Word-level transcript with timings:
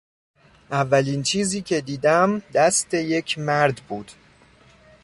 اولین 0.71 1.23
چیزی 1.23 1.61
که 1.61 1.81
دیدم 1.81 2.39
دست 2.53 2.93
یک 2.93 3.37
مرد 3.37 3.75
بود. 3.87 4.11